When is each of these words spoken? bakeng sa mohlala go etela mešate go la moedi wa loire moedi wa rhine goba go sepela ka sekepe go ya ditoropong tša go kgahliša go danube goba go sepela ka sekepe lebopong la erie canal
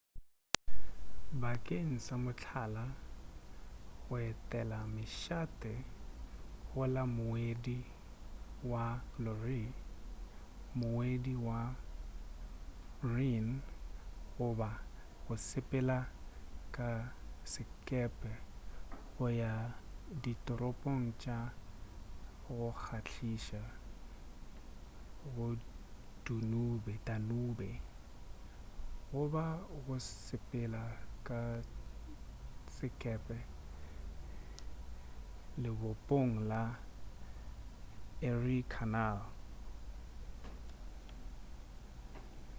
bakeng 1.41 1.91
sa 2.05 2.15
mohlala 2.25 2.85
go 4.05 4.15
etela 4.31 4.79
mešate 4.95 5.73
go 6.69 6.81
la 6.95 7.03
moedi 7.17 7.77
wa 8.71 8.85
loire 9.23 9.63
moedi 10.79 11.33
wa 11.47 11.59
rhine 13.13 13.53
goba 14.37 14.69
go 15.25 15.33
sepela 15.49 15.97
ka 16.75 16.89
sekepe 17.51 18.31
go 19.15 19.25
ya 19.41 19.53
ditoropong 20.23 21.03
tša 21.21 21.37
go 22.45 22.61
kgahliša 22.83 23.63
go 25.33 25.45
danube 27.07 27.69
goba 29.09 29.45
go 29.85 29.95
sepela 30.25 30.83
ka 31.27 31.41
sekepe 32.75 33.37
lebopong 35.61 36.31
la 36.49 36.63
erie 38.27 38.63
canal 38.73 39.17